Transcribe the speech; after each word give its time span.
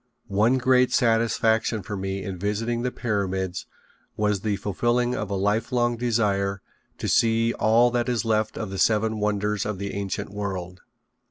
One 0.33 0.57
great 0.57 0.91
satisfaction 0.91 1.83
for 1.83 1.95
me 1.95 2.23
in 2.23 2.39
visiting 2.39 2.81
the 2.81 2.89
pyramids 2.89 3.67
was 4.17 4.41
the 4.41 4.55
fulfilling 4.55 5.13
of 5.13 5.29
a 5.29 5.35
life 5.35 5.71
long 5.71 5.95
desire 5.95 6.59
to 6.97 7.07
see 7.07 7.53
all 7.53 7.91
that 7.91 8.09
is 8.09 8.25
left 8.25 8.57
of 8.57 8.71
the 8.71 8.79
seven 8.79 9.19
wonders 9.19 9.63
of 9.63 9.77
the 9.77 9.93
ancient 9.93 10.31
world. 10.31 10.81